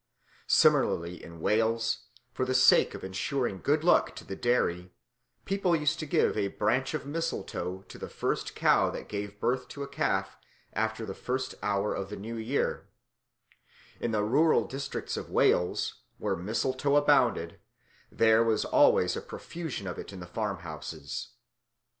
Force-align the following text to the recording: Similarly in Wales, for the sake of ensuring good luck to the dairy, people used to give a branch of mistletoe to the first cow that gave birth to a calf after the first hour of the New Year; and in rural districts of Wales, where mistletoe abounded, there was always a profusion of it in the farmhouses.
Similarly 0.47 1.23
in 1.23 1.41
Wales, 1.41 2.07
for 2.33 2.43
the 2.43 2.55
sake 2.55 2.95
of 2.95 3.03
ensuring 3.03 3.61
good 3.61 3.83
luck 3.83 4.15
to 4.15 4.25
the 4.25 4.35
dairy, 4.35 4.91
people 5.45 5.75
used 5.75 5.99
to 5.99 6.07
give 6.07 6.35
a 6.35 6.47
branch 6.47 6.95
of 6.95 7.05
mistletoe 7.05 7.83
to 7.83 7.99
the 7.99 8.09
first 8.09 8.55
cow 8.55 8.89
that 8.89 9.07
gave 9.07 9.39
birth 9.39 9.67
to 9.67 9.83
a 9.83 9.87
calf 9.87 10.37
after 10.73 11.05
the 11.05 11.13
first 11.13 11.53
hour 11.61 11.93
of 11.93 12.09
the 12.09 12.15
New 12.15 12.35
Year; 12.35 12.89
and 13.99 14.15
in 14.15 14.31
rural 14.31 14.65
districts 14.65 15.17
of 15.17 15.29
Wales, 15.29 16.01
where 16.17 16.35
mistletoe 16.35 16.95
abounded, 16.95 17.59
there 18.11 18.43
was 18.43 18.65
always 18.65 19.15
a 19.15 19.21
profusion 19.21 19.85
of 19.85 19.99
it 19.99 20.11
in 20.11 20.19
the 20.19 20.25
farmhouses. 20.25 21.33